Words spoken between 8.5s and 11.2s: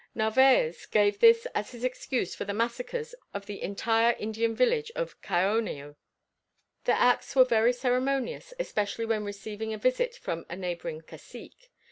especially when receiving a visit from a neighbouring